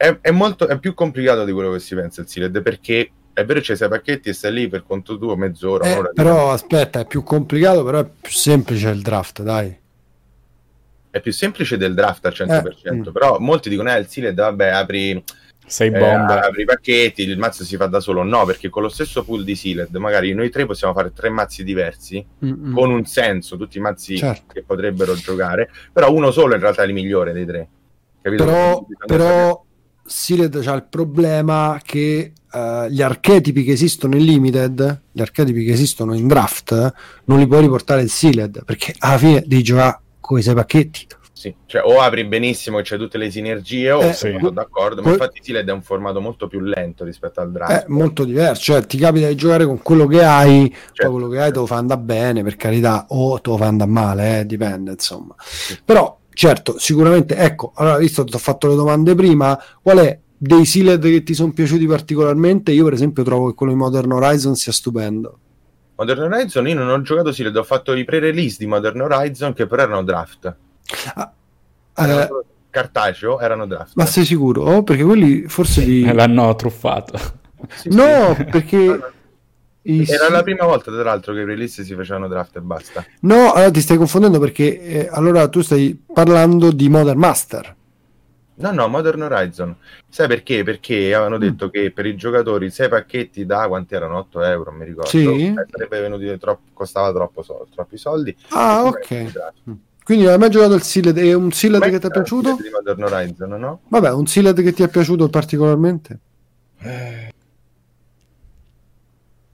[0.00, 3.44] è, è, molto, è più complicato di quello che si pensa il Sealed perché è
[3.44, 5.84] vero c'è sei pacchetti e stai lì per conto tuo mezz'ora.
[5.86, 9.78] Eh, però aspetta, è più complicato, però è più semplice il draft, dai.
[11.10, 13.02] È più semplice del draft al 100%, eh, mm.
[13.12, 15.22] però molti dicono, eh, il Sealed, vabbè, apri...
[15.66, 16.44] Sei bomba.
[16.44, 18.22] Eh, apri i pacchetti, il mazzo si fa da solo.
[18.22, 21.62] No, perché con lo stesso pool di Sealed, magari noi tre possiamo fare tre mazzi
[21.62, 22.72] diversi, Mm-mm.
[22.72, 24.54] con un senso, tutti i mazzi certo.
[24.54, 27.68] che potrebbero giocare, però uno solo in realtà è il migliore dei tre.
[28.22, 28.44] Capito?
[28.44, 29.64] Però, però
[30.10, 35.70] Sealed c'ha il problema che uh, gli archetipi che esistono in Limited, gli archetipi che
[35.70, 36.94] esistono in Draft,
[37.26, 41.06] non li puoi riportare in Sealed, perché alla fine devi giocare con i sei pacchetti.
[41.32, 44.32] Sì, cioè o apri benissimo e c'è tutte le sinergie o eh, sì.
[44.32, 47.84] sono d'accordo, ma infatti Sealed è un formato molto più lento rispetto al draft.
[47.84, 51.28] È molto diverso, cioè ti capita di giocare con quello che hai, certo, poi quello
[51.28, 54.40] che hai te lo fa andare bene, per carità, o te lo fa andare male,
[54.40, 55.34] eh, dipende, insomma.
[55.38, 55.78] Sì.
[55.82, 60.18] Però certo, sicuramente, ecco, allora visto che ti ho fatto le domande prima, qual è
[60.38, 62.72] dei sealed che ti sono piaciuti particolarmente?
[62.72, 65.38] Io per esempio trovo che quello di Modern Horizon sia stupendo.
[65.96, 69.66] Modern Horizon io non ho giocato sealed, ho fatto i pre-release di Modern Horizon che
[69.66, 70.57] però erano draft.
[71.12, 71.31] Ah,
[71.94, 73.92] erano eh, cartaceo, erano draft.
[73.96, 74.62] Ma sei sicuro?
[74.62, 76.11] Oh, perché quelli forse li...
[76.11, 77.18] L'hanno truffato.
[77.68, 78.44] Sì, no, sì.
[78.44, 79.12] perché...
[79.82, 80.04] I...
[80.06, 83.04] Era la prima volta, tra l'altro, che i release si facevano draft e basta.
[83.20, 87.76] No, allora ti stai confondendo perché eh, allora tu stai parlando di Modern Master.
[88.60, 89.74] No, no, Modern Horizon.
[90.08, 90.62] Sai perché?
[90.62, 91.40] Perché avevano mm.
[91.40, 94.18] detto che per i giocatori sei pacchetti da quanti erano?
[94.18, 95.08] 8 euro, mi ricordo.
[95.08, 95.46] Sì.
[95.46, 98.36] Eh, sarebbe venuti troppo, costava troppo soldi, troppi soldi.
[98.50, 99.32] Ah, ok.
[100.04, 101.16] Quindi hai mai giocato il Sealed?
[101.16, 102.58] È un Sealed che ti è piaciuto?
[102.60, 103.80] Di Modern Horizon, no?
[103.88, 106.18] Vabbè, un Sealed che ti è piaciuto particolarmente?
[106.80, 107.32] Eh.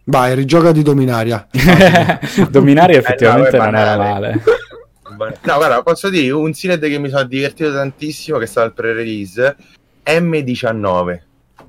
[0.08, 1.48] Vai, rigioca di Dominaria.
[2.48, 4.42] Dominaria effettivamente eh, no, non era male.
[5.16, 8.74] No, guarda, posso dire un Sealed che mi sono divertito tantissimo, che è stato il
[8.74, 9.56] pre-release,
[10.04, 11.20] M19.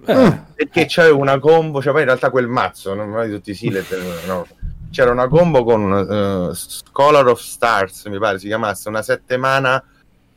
[0.06, 0.42] Eh.
[0.54, 3.86] Perché c'è una combo, cioè poi in realtà quel mazzo, non mai tutti i Sealed,
[4.28, 4.46] no.
[4.92, 9.82] C'era una combo con uh, Scholar of Stars, mi pare si chiamasse, una settimana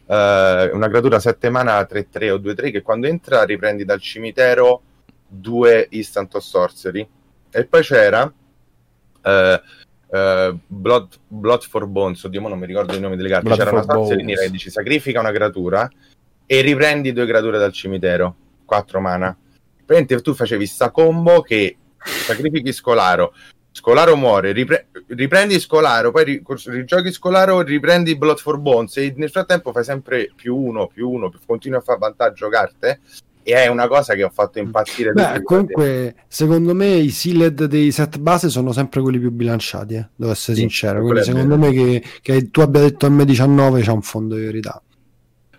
[0.07, 4.83] uh, una creatura 7 mana 3-3 o 2-3 che quando entra riprendi dal cimitero
[5.27, 7.09] due Instant of Sorcery.
[7.53, 13.17] E poi c'era uh, uh, Blood, Blood, for Bones, oddio, non mi ricordo i nomi
[13.17, 13.47] delle carte.
[13.47, 15.91] Blood c'era una sorcery nera che dice sacrifica una creatura
[16.47, 18.35] e riprendi due creature dal cimitero,
[18.65, 19.37] 4 mana.
[19.85, 23.35] Praticamente tu facevi sta combo che sacrifichi Scolaro,
[23.73, 29.31] Scolaro muore, ripre- riprendi Scolaro, poi ri- rigiochi Scolaro, riprendi Blood for Bones e nel
[29.31, 33.01] frattempo fai sempre più uno, più uno, continui a fare vantaggio carte
[33.43, 35.13] e è una cosa che ho fatto impazzire.
[35.13, 40.09] Beh, comunque, secondo me i sealed dei set base sono sempre quelli più bilanciati, eh,
[40.15, 41.01] devo essere sì, sincero.
[41.01, 44.83] Quindi secondo me che, che, tu abbia detto M19 c'è un fondo di verità.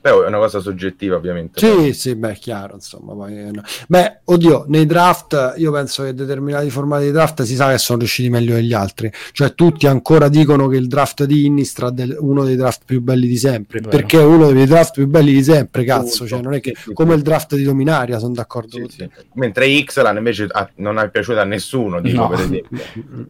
[0.02, 1.60] Beh, è una cosa soggettiva, ovviamente.
[1.60, 1.94] Sì, poi.
[1.94, 3.14] sì, beh, chiaro, insomma.
[3.14, 3.62] Poi, eh, no.
[3.88, 8.00] Beh, oddio, nei draft, io penso che determinati formati di draft si sa che sono
[8.00, 9.12] riusciti meglio degli altri.
[9.32, 13.28] Cioè, tutti ancora dicono che il draft di Innistrad è uno dei draft più belli
[13.28, 13.92] di sempre, Vero.
[13.92, 16.26] perché è uno dei draft più belli di sempre, cazzo.
[16.26, 19.10] Cioè, non è che come il draft di Dominaria, sono d'accordo sì, sì.
[19.34, 22.30] Mentre Xlan invece ah, non è piaciuto a nessuno, dico, no.
[22.30, 22.80] per esempio.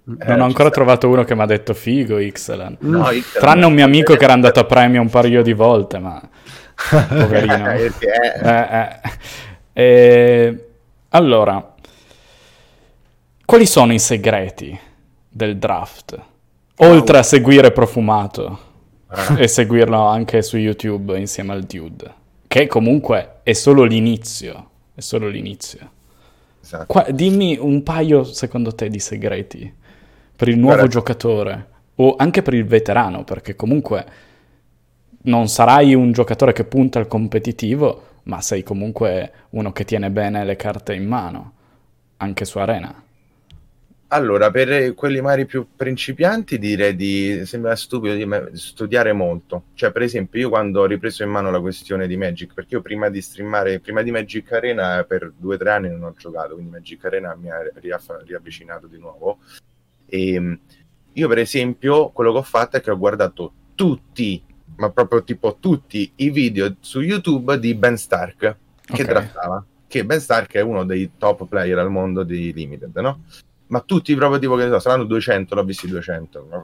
[0.25, 2.77] non ho ancora trovato uno che mi ha detto figo Xlan.
[2.79, 6.21] No, Tranne un mio amico che era andato a premio un paio di volte, ma
[7.07, 7.69] poverino.
[7.71, 8.99] eh, eh.
[9.73, 10.69] Eh,
[11.09, 11.75] allora,
[13.45, 14.77] quali sono i segreti
[15.27, 16.19] del draft?
[16.77, 18.59] Oltre a seguire Profumato
[19.07, 19.39] ah.
[19.39, 22.13] e seguirlo anche su YouTube insieme al Dude,
[22.47, 24.69] che comunque è solo l'inizio.
[24.93, 25.89] È solo l'inizio.
[26.61, 26.85] Esatto.
[26.87, 29.73] Qua, dimmi un paio, secondo te, di segreti
[30.35, 30.91] per il nuovo Guarda.
[30.91, 34.05] giocatore o anche per il veterano, perché comunque
[35.23, 40.45] non sarai un giocatore che punta al competitivo, ma sei comunque uno che tiene bene
[40.45, 41.53] le carte in mano,
[42.17, 43.03] anche su Arena.
[44.13, 49.67] Allora, per quelli magari più principianti direi di, sembra stupido di studiare molto.
[49.73, 52.81] Cioè, per esempio, io quando ho ripreso in mano la questione di Magic, perché io
[52.81, 56.55] prima di streamare, prima di Magic Arena per due o tre anni non ho giocato,
[56.55, 57.59] quindi Magic Arena mi ha
[58.25, 59.37] riavvicinato di nuovo.
[60.07, 60.59] E ehm,
[61.13, 64.43] io, per esempio, quello che ho fatto è che ho guardato tutti
[64.81, 68.57] ma proprio tipo tutti i video su YouTube di Ben Stark che
[68.91, 69.05] okay.
[69.05, 69.63] draftava.
[69.87, 73.25] Che Ben Stark è uno dei top player al mondo di Limited, no?
[73.67, 76.63] Ma tutti proprio tipo che ne so, saranno 200, l'ho visti 200.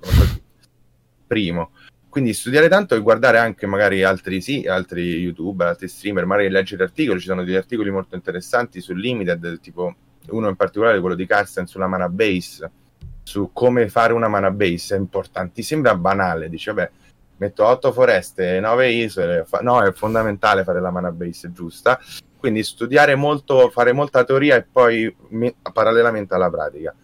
[1.27, 1.69] Primo.
[2.09, 6.83] Quindi studiare tanto e guardare anche magari altri, sì, altri YouTube, altri streamer, magari leggere
[6.83, 9.93] articoli, ci sono degli articoli molto interessanti su Limited, tipo
[10.29, 12.71] uno in particolare, quello di Carsten sulla mana base,
[13.21, 16.91] su come fare una mana base, è importantissimo, sembra banale, dice, vabbè,
[17.37, 21.99] metto 8 foreste e 9 isole, fa- no, è fondamentale fare la mana base giusta,
[22.37, 26.95] quindi studiare molto, fare molta teoria e poi me- parallelamente alla pratica.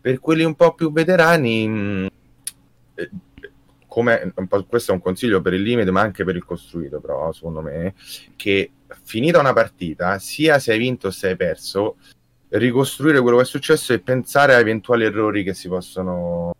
[0.00, 2.06] Per quelli un po' più veterani, mh, mm,
[2.94, 3.10] eh,
[3.86, 4.32] come,
[4.68, 7.94] questo è un consiglio per il limite, ma anche per il costruito, però secondo me,
[8.36, 8.70] che
[9.02, 11.96] finita una partita, sia se hai vinto o se hai perso,
[12.50, 16.54] ricostruire quello che è successo e pensare a eventuali errori che si possono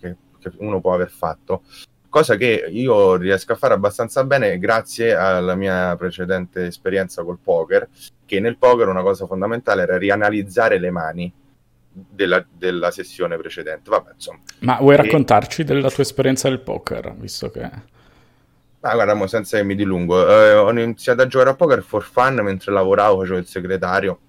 [0.00, 1.62] che, che uno può aver fatto
[2.08, 7.88] cosa che io riesco a fare abbastanza bene grazie alla mia precedente esperienza col poker,
[8.24, 11.32] che nel poker una cosa fondamentale era rianalizzare le mani
[11.90, 13.90] della, della sessione precedente.
[13.90, 14.40] Vabbè, insomma.
[14.60, 14.96] Ma vuoi e...
[14.98, 17.96] raccontarci della tua esperienza del poker, visto che...
[18.80, 22.36] Ah, guarda, senza che mi dilungo, eh, ho iniziato a giocare a poker for fun
[22.42, 24.20] mentre lavoravo, facevo il segretario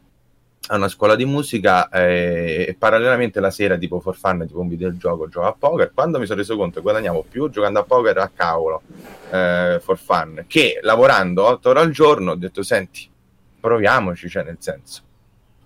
[0.72, 4.68] a una scuola di musica eh, e parallelamente la sera tipo for fun, tipo un
[4.68, 5.92] videogioco, gioco a poker.
[5.94, 8.82] Quando mi sono reso conto che guadagnavo più giocando a poker a cavolo,
[9.32, 13.10] eh, for fun, che lavorando 8 ore al giorno ho detto senti,
[13.60, 15.02] proviamoci, cioè nel senso.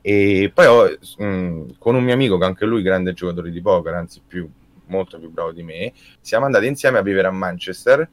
[0.02, 3.62] E poi ho, mh, mm, con un mio amico che anche lui grande giocatore di
[3.62, 4.50] poker, anzi più,
[4.88, 8.08] molto più bravo di me, siamo andati insieme a vivere a Manchester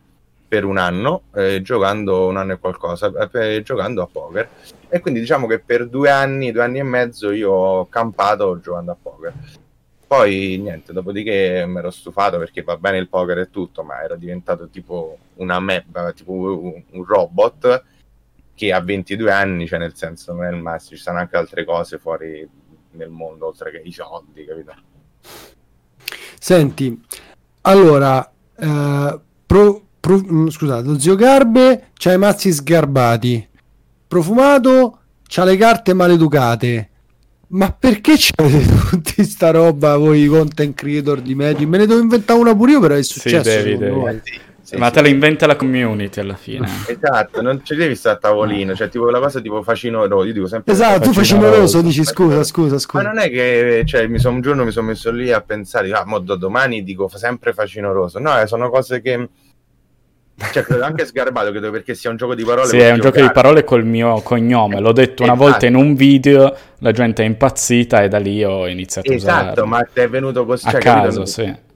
[0.51, 4.49] per un anno, eh, giocando un anno e qualcosa, eh, giocando a poker
[4.89, 8.91] e quindi diciamo che per due anni, due anni e mezzo io ho campato giocando
[8.91, 9.33] a poker.
[10.09, 14.17] poi niente, dopodiché mi ero stufato perché va bene il poker e tutto, ma era
[14.17, 17.85] diventato tipo una map, tipo un robot
[18.57, 21.65] che a 22 anni, cioè nel senso non è il massimo, ci sono anche altre
[21.65, 22.45] cose fuori
[22.93, 24.75] nel mondo oltre che i soldi, capito?
[26.41, 27.01] Senti,
[27.61, 33.49] allora, eh, pro, pro, mm, scusate, lo zio Garbe c'ha i mazzi sgarbati,
[34.09, 36.89] profumato c'ha le carte maleducate.
[37.53, 41.67] Ma perché c'avete tutti sta roba voi content creator di Magic?
[41.67, 43.51] Me ne devo inventare una pure io per è successo.
[43.51, 44.23] Sì, devi, devi.
[44.71, 44.93] Sì, Ma sì.
[44.93, 46.69] te la inventa la community alla fine.
[46.87, 50.47] Esatto, non ci devi stare a tavolino, cioè tipo la cosa tipo facinoroso, io dico
[50.47, 53.03] sempre Esatto, tu facinoroso dici scusa, scusa, scusa.
[53.03, 55.91] Ma non è che cioè mi son, un giorno mi sono messo lì a pensare,
[55.91, 58.21] ah, mo domani dico sempre facinoroso.
[58.21, 59.29] No, eh, sono cose che
[60.53, 62.69] cioè, credo anche sgarbato, credo perché sia un gioco di parole.
[62.69, 63.13] Sì, è un giocare.
[63.13, 64.81] gioco di parole col mio cognome.
[64.81, 65.49] L'ho detto una esatto.
[65.49, 69.35] volta in un video, la gente è impazzita e da lì ho iniziato esatto, a
[69.35, 69.53] usare.
[69.53, 70.67] Esatto, ma ti è venuto così.
[70.67, 71.69] A cioè, caso, sì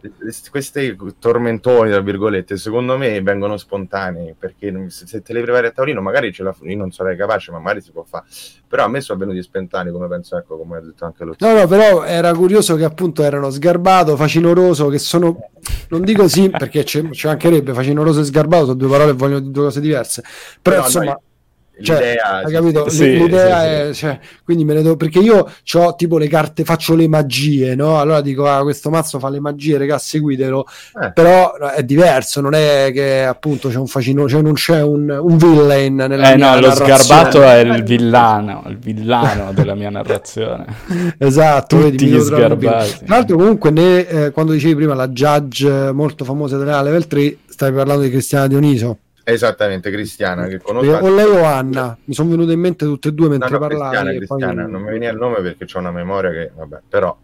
[0.50, 6.00] questi tormentoni, tra virgolette, secondo me vengono spontanei perché se te le prepari a tavolino,
[6.00, 8.24] magari ce la io non sarei capace, ma magari si può fare.
[8.66, 11.52] Però a me sono venuti spontanei, come penso, ecco, come ha detto anche lo No,
[11.52, 15.50] no, però era curioso che appunto erano sgarbato, facinoroso, che sono
[15.88, 19.64] non dico sì perché ci mancherebbe facinoroso e sgarbato, sono due parole e vogliono due
[19.64, 20.22] cose diverse.
[20.60, 21.04] Però, però insomma.
[21.04, 21.32] Noi
[21.82, 22.88] cioè, l'idea, hai capito?
[22.88, 24.00] Sì, l'idea sì, è, sì.
[24.00, 27.98] Cioè, quindi me ne do, perché io ho tipo le carte, faccio le magie, no?
[27.98, 30.66] Allora dico, ah, questo mazzo fa le magie, raga, seguitelo.
[31.02, 31.12] Eh.
[31.12, 35.36] Però è diverso, non è che appunto c'è un facino, cioè non c'è un, un
[35.36, 40.66] villain nella eh, no, lo sgarbato è il villano, il villano della mia narrazione.
[41.18, 43.04] esatto, Tutti vedi, gli sgarbati.
[43.04, 47.36] Tra l'altro comunque ne, eh, quando dicevi prima la judge molto famosa della level 3,
[47.46, 48.98] stavi parlando di Cristiana Dioniso.
[49.24, 50.90] Esattamente, Cristiana, che conosco.
[50.90, 53.66] O lei o Anna, mi sono venute in mente tutte e due mentre no, no,
[53.66, 53.96] parlavi.
[53.96, 54.72] Cristiana, Cristiana, poi...
[54.72, 57.16] non mi veniva il nome perché ho una memoria che, vabbè, però...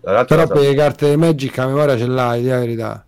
[0.00, 3.04] Però per le carte Magic la memoria ce l'hai, di la verità.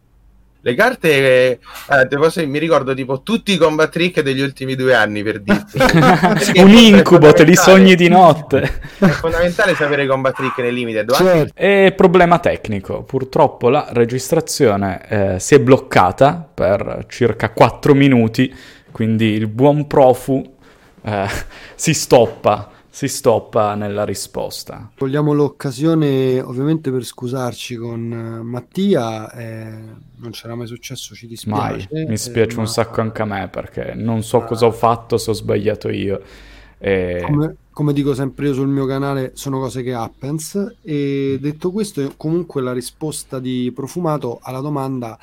[0.60, 5.22] Le carte, eh, posso, mi ricordo tipo tutti i combat trick degli ultimi due anni
[5.22, 5.78] per dirti.
[6.58, 8.80] un incubo, te li sogni di notte.
[8.98, 11.12] È fondamentale sapere i combat trick nei limited.
[11.12, 11.52] Certo.
[11.54, 18.52] E problema tecnico, purtroppo la registrazione eh, si è bloccata per circa 4 minuti,
[18.90, 20.56] quindi il buon profu
[21.04, 21.26] eh,
[21.76, 24.90] si stoppa si stoppa nella risposta.
[24.96, 29.78] Vogliamo l'occasione ovviamente per scusarci con eh, Mattia, eh,
[30.16, 31.88] non c'era mai successo, ci dispiace.
[31.90, 35.16] Mai, mi spiace eh, un sacco anche a me perché non so cosa ho fatto
[35.16, 36.20] se ho sbagliato io.
[36.78, 37.22] E...
[37.24, 40.76] Come, come, dico sempre io sul mio canale, sono cose che happens.
[40.82, 45.18] E detto questo, comunque la risposta di Profumato alla domanda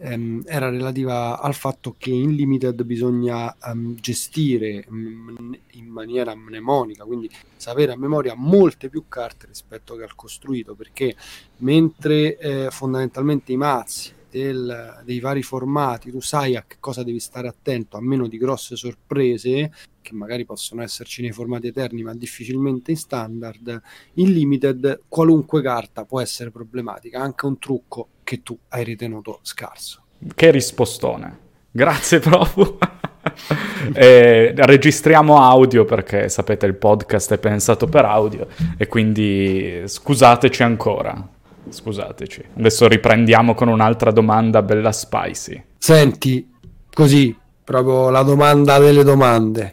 [0.00, 7.04] ehm, era relativa al fatto che in limited bisogna ehm, gestire mh, in maniera mnemonica,
[7.04, 11.14] quindi sapere a memoria molte più carte rispetto che al costruito, perché
[11.58, 17.20] mentre eh, fondamentalmente i mazzi del, dei vari formati, tu sai a che cosa devi
[17.20, 22.14] stare attento, a meno di grosse sorprese, che magari possono esserci nei formati eterni, ma
[22.14, 23.82] difficilmente in standard,
[24.14, 30.02] in limited qualunque carta può essere problematica, anche un trucco che tu hai ritenuto scarso.
[30.34, 31.48] Che rispostone.
[31.70, 32.78] Grazie proprio.
[33.92, 41.38] eh, registriamo audio perché sapete il podcast è pensato per audio e quindi scusateci ancora.
[41.70, 42.44] Scusateci.
[42.58, 45.62] Adesso riprendiamo con un'altra domanda bella spicy.
[45.78, 46.48] Senti,
[46.92, 49.72] così, proprio la domanda delle domande.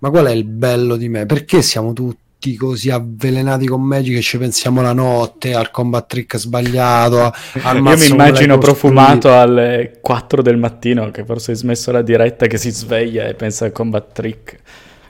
[0.00, 1.26] Ma qual è il bello di me?
[1.26, 6.36] Perché siamo tutti così avvelenati con Magic che ci pensiamo la notte al combat trick
[6.36, 7.32] sbagliato?
[7.62, 12.46] Al Io mi immagino profumato alle 4 del mattino che forse hai smesso la diretta
[12.46, 14.58] che si sveglia e pensa al combat trick.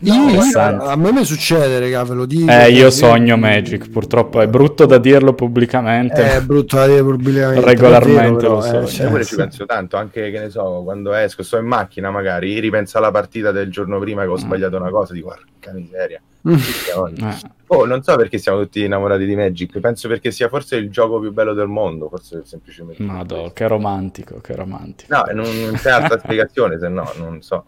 [0.00, 2.50] No, a me mi succede, raga, ve lo dico.
[2.50, 6.36] Eh, io sogno Magic, purtroppo è brutto da dirlo pubblicamente.
[6.36, 7.64] È brutto da dire pubblicamente.
[7.64, 8.80] Regolarmente vero, lo so.
[8.80, 11.66] Eh, cioè, io pure ci penso tanto, anche che ne so, quando esco, sto in
[11.66, 14.36] macchina magari, ripenso alla partita del giorno prima che ho mm.
[14.36, 16.20] sbagliato una cosa, dico, porca miseria.
[16.48, 16.54] Mm.
[16.54, 17.56] eh.
[17.70, 21.18] Oh, non so perché siamo tutti innamorati di Magic, penso perché sia forse il gioco
[21.18, 23.02] più bello del mondo, forse semplicemente.
[23.02, 25.14] Madò, che romantico, che romantico.
[25.14, 27.64] No, non, non c'è altra spiegazione, se no, non so.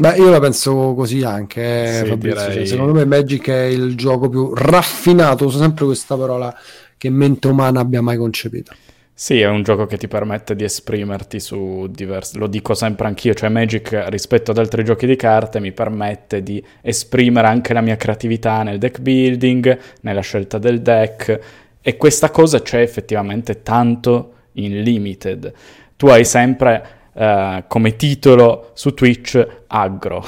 [0.00, 4.54] Beh, io la penso così anche, sì, cioè, secondo me Magic è il gioco più
[4.54, 6.56] raffinato, uso sempre questa parola,
[6.96, 8.72] che mente umana abbia mai concepito.
[9.12, 12.38] Sì, è un gioco che ti permette di esprimerti su diversi...
[12.38, 16.64] Lo dico sempre anch'io, cioè Magic rispetto ad altri giochi di carte mi permette di
[16.80, 21.40] esprimere anche la mia creatività nel deck building, nella scelta del deck
[21.82, 25.52] e questa cosa c'è effettivamente tanto in limited.
[25.96, 30.24] Tu hai sempre eh, come titolo su Twitch aggro.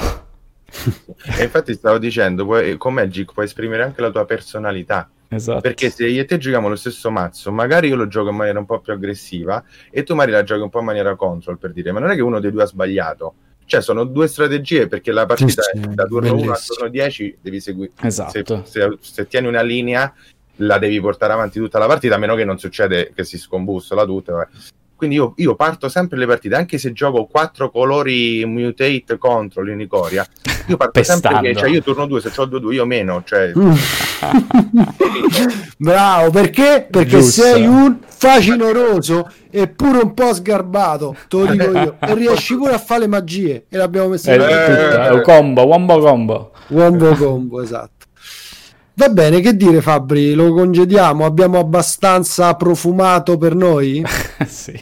[1.39, 5.09] e infatti stavo dicendo, puoi, con Magic puoi esprimere anche la tua personalità.
[5.29, 5.61] Esatto.
[5.61, 8.59] Perché se io e te giochiamo lo stesso mazzo, magari io lo gioco in maniera
[8.59, 11.71] un po' più aggressiva e tu magari la giochi un po' in maniera control, per
[11.71, 13.35] dire, ma non è che uno dei due ha sbagliato.
[13.63, 17.37] Cioè, sono due strategie perché la partita Sì, è da turno 1 a turno 10
[17.39, 17.93] devi seguire.
[18.01, 18.65] Esatto.
[18.65, 20.13] Se, se- se tieni una linea,
[20.57, 24.03] la devi portare avanti tutta la partita, a meno che non succede che si scombussola
[24.03, 24.49] tutta.
[25.01, 30.23] Quindi io, io parto sempre le partite, anche se gioco quattro colori mutate contro l'Unicoria,
[30.67, 33.51] io parto sempre che, cioè io turno 2, se ho 2-2 io meno, cioè.
[35.75, 36.85] Bravo, perché?
[36.87, 37.41] Perché Giusto.
[37.41, 41.95] sei un facinoroso e pure un po' sgarbato, te lo dico io.
[41.99, 43.65] E riesci pure a fare le magie.
[43.69, 46.51] E l'abbiamo messo È, in Eh, è un combo, wombo combo.
[46.67, 48.00] Wombo combo, esatto.
[49.01, 50.35] Va bene, che dire Fabri?
[50.35, 51.25] Lo congediamo?
[51.25, 54.05] Abbiamo abbastanza profumato per noi?
[54.45, 54.79] sì.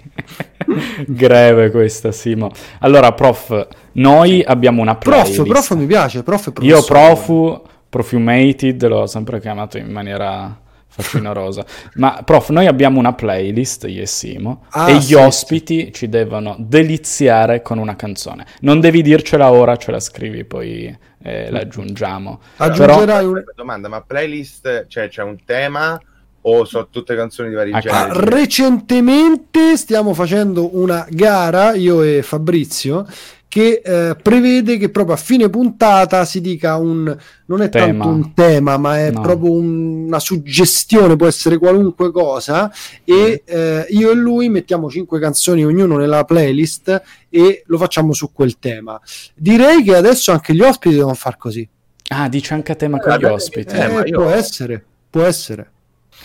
[1.08, 2.52] Greve questa, Simo.
[2.80, 5.36] Allora, prof, noi abbiamo una playlist.
[5.36, 10.54] Prof, prof mi piace, prof Io profu, profumated, l'ho sempre chiamato in maniera
[10.86, 11.64] facinorosa.
[11.96, 16.10] Ma prof, noi abbiamo una playlist, io e Simo, Ah, e gli sì, ospiti ci
[16.10, 18.46] devono deliziare con una canzone.
[18.60, 22.42] Non devi dircela ora, ce la scrivi, poi eh, la aggiungiamo.
[22.58, 23.44] Aggiungerai un...
[23.56, 26.00] domanda, ma playlist, cioè c'è un tema
[26.42, 28.20] o sono tutte canzoni di vari Ah, generi?
[28.30, 33.06] Recentemente stiamo facendo una gara, io e Fabrizio,
[33.48, 37.16] che eh, prevede che proprio a fine puntata si dica un
[37.48, 37.86] non è Tema.
[37.88, 39.22] tanto un tema, ma è No.
[39.22, 42.72] proprio un- una suggestione, può essere qualunque cosa.
[43.04, 48.32] E eh, io e lui mettiamo cinque canzoni ognuno nella playlist e lo facciamo su
[48.32, 49.00] quel tema.
[49.36, 51.68] Direi che adesso anche gli ospiti devono far così.
[52.10, 53.74] Ah, dice anche a tema con Eh, gli vabbè, ospiti.
[53.76, 55.72] Eh, Eh, ma io- Può essere, può essere.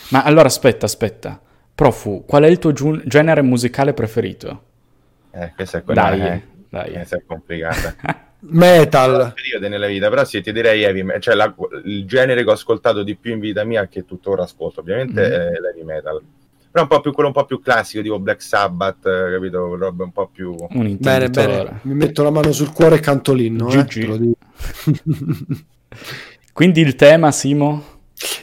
[0.09, 1.39] Ma allora aspetta, aspetta.
[1.73, 4.63] Profu, qual è il tuo giu- genere musicale preferito?
[5.31, 6.91] Eh, questa è quella Dai, eh, dai.
[6.93, 7.95] questa è complicata.
[8.47, 9.33] Metal.
[9.33, 11.53] periodo nella vita, però sì, ti direi heavy metal, cioè la-
[11.85, 15.31] il genere che ho ascoltato di più in vita mia, che tuttora ascolto ovviamente, Mm.
[15.31, 16.21] è l'heavy metal.
[16.71, 19.75] Però un po' più quello un po' più classico, tipo Black Sabbath, eh, capito?
[19.75, 20.53] Robe un po' più...
[20.69, 21.79] Un Bene, bene.
[21.83, 23.69] Mi metto la mano sul cuore e canto l'inno.
[23.71, 23.85] eh.
[26.53, 27.83] Quindi il tema, Simo?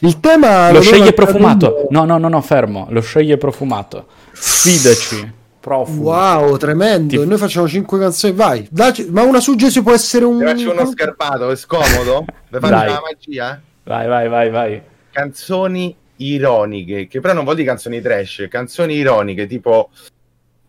[0.00, 1.86] Il tema Lo sceglie profumato.
[1.90, 2.86] No, no, no, no, fermo.
[2.90, 4.06] Lo sceglie profumato.
[4.32, 5.40] Sfidaci.
[5.60, 5.92] Profu.
[6.02, 7.20] Wow, tremendo.
[7.22, 8.32] Ti- Noi facciamo cinque canzoni.
[8.34, 10.40] Vai, dacci- ma una suggestione può essere un.
[10.40, 12.24] Faccio uno scarpato, è scomodo?
[12.50, 13.62] Per fare la magia?
[13.84, 14.82] Vai, vai, vai, vai.
[15.12, 19.90] Canzoni ironiche, che però non vuol dire canzoni trash, canzoni ironiche, tipo...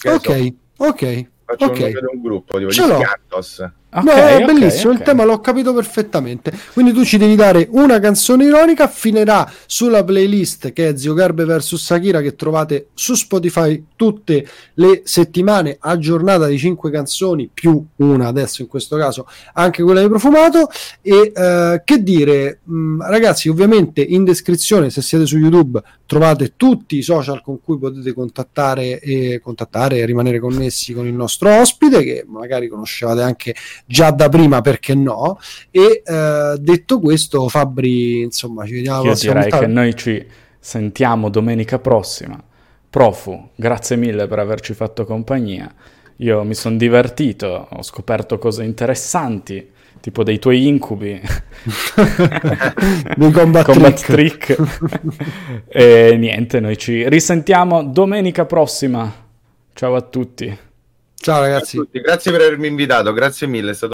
[0.04, 1.26] ne so, Ok, ok.
[1.45, 1.72] faccio ok.
[1.72, 3.01] un nome di un gruppo, tipo Ce gli l'ho.
[3.93, 4.13] Schiantos.
[4.13, 4.99] Ok, no, è bellissimo, ok.
[4.99, 6.51] il tema l'ho capito perfettamente.
[6.73, 11.45] Quindi tu ci devi dare una canzone ironica, finirà sulla playlist che è Zio Garbe
[11.45, 18.27] vs Sakira che trovate su Spotify tutte le settimane aggiornata di 5 canzoni più una
[18.27, 20.69] adesso in questo caso anche quella di Profumato
[21.01, 26.97] e eh, che dire mh, ragazzi ovviamente in descrizione se siete su YouTube trovate tutti
[26.97, 32.03] i social con cui potete contattare e contattare e rimanere connessi con il nostro ospite
[32.03, 33.55] che magari conoscevate anche
[33.93, 35.37] già da prima perché no
[35.69, 39.59] e eh, detto questo Fabri insomma ci vediamo Io direi puntata.
[39.59, 40.25] che noi ci
[40.59, 42.41] sentiamo domenica prossima.
[42.89, 45.71] Profu, grazie mille per averci fatto compagnia.
[46.17, 49.69] Io mi sono divertito, ho scoperto cose interessanti,
[49.99, 51.21] tipo dei tuoi incubi,
[53.15, 54.55] Dei combat, combat trick.
[54.55, 55.63] trick.
[55.69, 59.11] e niente, noi ci risentiamo domenica prossima.
[59.73, 60.57] Ciao a tutti.
[61.24, 62.01] Ciao ragazzi tutti.
[62.01, 63.74] Grazie per avermi invitato, grazie mille,